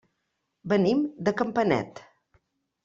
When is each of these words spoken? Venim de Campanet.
Venim 0.73 1.03
de 1.29 1.37
Campanet. 1.43 2.05